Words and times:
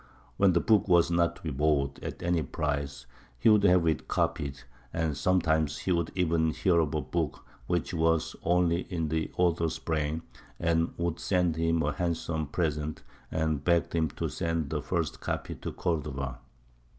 When 0.37 0.53
the 0.53 0.59
book 0.59 0.87
was 0.87 1.11
not 1.11 1.35
to 1.35 1.41
be 1.43 1.51
bought 1.51 1.99
at 2.03 2.23
any 2.23 2.41
price, 2.41 3.05
he 3.37 3.49
would 3.49 3.61
have 3.65 3.85
it 3.85 4.07
copied; 4.07 4.61
and 4.91 5.15
sometimes 5.15 5.77
he 5.77 5.91
would 5.91 6.11
even 6.15 6.49
hear 6.49 6.79
of 6.79 6.95
a 6.95 7.01
book 7.01 7.45
which 7.67 7.93
was 7.93 8.35
only 8.41 8.87
in 8.91 9.09
the 9.09 9.29
author's 9.37 9.77
brain, 9.77 10.23
and 10.59 10.91
would 10.97 11.19
send 11.19 11.55
him 11.55 11.83
a 11.83 11.91
handsome 11.93 12.47
present, 12.47 13.03
and 13.29 13.63
beg 13.63 13.93
him 13.93 14.09
to 14.09 14.27
send 14.27 14.71
the 14.71 14.81
first 14.81 15.19
copy 15.21 15.53
to 15.53 15.71
Cordova. 15.71 16.39